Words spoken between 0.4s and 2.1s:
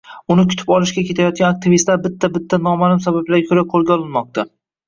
kutib olishga ketayotgan aktivistlar